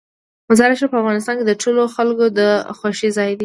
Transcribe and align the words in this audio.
مزارشریف 0.51 0.91
په 0.91 0.99
افغانستان 1.01 1.35
کې 1.37 1.45
د 1.47 1.53
ټولو 1.61 1.81
خلکو 1.95 2.25
د 2.39 2.41
خوښې 2.77 3.09
ځای 3.17 3.29
دی. 3.33 3.39